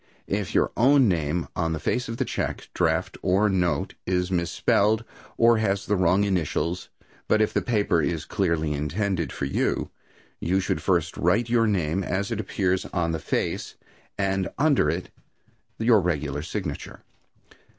If 0.25 0.55
your 0.55 0.71
own 0.75 1.07
name 1.07 1.47
on 1.55 1.73
the 1.73 1.79
face 1.79 2.09
of 2.09 2.17
the 2.17 2.25
check, 2.25 2.69
draft 2.73 3.19
or 3.21 3.49
note 3.49 3.93
is 4.07 4.31
misspelled, 4.31 5.03
or 5.37 5.59
has 5.59 5.85
the 5.85 5.95
wrong 5.95 6.23
initials, 6.23 6.89
but 7.27 7.39
if 7.39 7.53
the 7.53 7.61
paper 7.61 8.01
is 8.01 8.25
clearly 8.25 8.73
intended 8.73 9.31
for 9.31 9.45
you, 9.45 9.91
you 10.39 10.59
should 10.59 10.81
first 10.81 11.15
write 11.17 11.49
your 11.49 11.67
name 11.67 12.03
as 12.03 12.31
it 12.31 12.39
appears 12.39 12.85
on 12.85 13.11
the 13.11 13.19
face, 13.19 13.75
and 14.17 14.49
under 14.57 14.89
it 14.89 15.11
your 15.77 15.99
regular 16.01 16.41
signature. 16.41 17.01